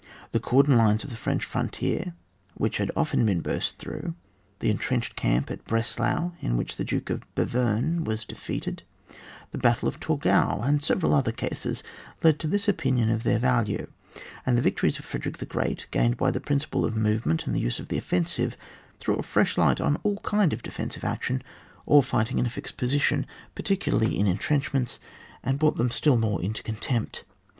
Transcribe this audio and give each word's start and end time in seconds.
The 0.31 0.39
cordon 0.39 0.75
lines 0.77 1.03
of 1.03 1.11
the 1.11 1.15
French 1.15 1.45
frontier, 1.45 2.15
which 2.55 2.77
had 2.79 2.87
been 2.87 2.97
often 2.99 3.23
btirst 3.43 3.75
through; 3.75 4.15
the 4.57 4.71
entrenched 4.71 5.15
camp 5.15 5.51
at 5.51 5.63
Breslau 5.65 6.31
in 6.39 6.57
which 6.57 6.77
the 6.77 6.83
Duke 6.83 7.11
of 7.11 7.21
Bevern 7.35 8.03
was 8.03 8.25
defeated, 8.25 8.81
the 9.51 9.59
battle 9.59 9.87
of 9.87 9.99
Torgau, 9.99 10.61
and 10.63 10.81
several 10.81 11.13
other 11.13 11.31
cases, 11.31 11.83
led 12.23 12.39
to 12.39 12.47
this 12.47 12.67
opinion 12.67 13.11
of 13.11 13.21
their 13.21 13.37
value; 13.37 13.85
and 14.43 14.57
the 14.57 14.61
victories 14.63 14.97
of 14.97 15.05
Freder 15.05 15.27
ick 15.27 15.37
the 15.37 15.45
Great, 15.45 15.85
gained 15.91 16.17
by 16.17 16.31
the 16.31 16.41
principle 16.41 16.83
of 16.83 16.97
movement 16.97 17.45
and 17.45 17.55
the 17.55 17.59
use 17.61 17.77
of 17.79 17.89
the 17.89 17.97
offensive, 17.99 18.57
threw 18.97 19.17
a 19.17 19.21
fresh 19.21 19.55
light 19.55 19.79
on 19.79 19.97
all 20.01 20.17
kind 20.23 20.51
of 20.51 20.63
defen 20.63 20.91
sive 20.91 21.03
action, 21.03 21.43
all 21.85 22.01
fighting 22.01 22.39
in 22.39 22.47
a 22.47 22.49
fixed 22.49 22.75
posi 22.75 22.99
tion, 23.01 23.27
particularly 23.53 24.17
in 24.17 24.25
intrenchments, 24.25 24.97
and 25.43 25.59
brought 25.59 25.77
them 25.77 25.91
still 25.91 26.17
more 26.17 26.41
into 26.41 26.63
contempt. 26.63 27.23